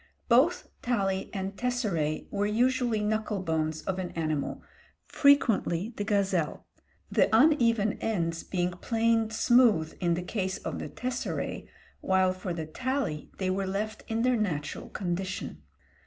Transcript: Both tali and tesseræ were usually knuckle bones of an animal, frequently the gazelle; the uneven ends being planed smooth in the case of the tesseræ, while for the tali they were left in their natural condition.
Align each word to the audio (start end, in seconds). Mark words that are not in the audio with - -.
Both 0.29 0.67
tali 0.81 1.29
and 1.31 1.55
tesseræ 1.55 2.25
were 2.31 2.47
usually 2.47 3.01
knuckle 3.03 3.39
bones 3.43 3.83
of 3.83 3.99
an 3.99 4.09
animal, 4.13 4.63
frequently 5.05 5.93
the 5.95 6.03
gazelle; 6.03 6.65
the 7.11 7.29
uneven 7.31 7.99
ends 8.01 8.43
being 8.43 8.71
planed 8.71 9.31
smooth 9.31 9.93
in 9.99 10.15
the 10.15 10.23
case 10.23 10.57
of 10.57 10.79
the 10.79 10.89
tesseræ, 10.89 11.67
while 11.99 12.33
for 12.33 12.51
the 12.51 12.65
tali 12.65 13.29
they 13.37 13.51
were 13.51 13.67
left 13.67 14.03
in 14.07 14.23
their 14.23 14.35
natural 14.37 14.89
condition. 14.89 15.61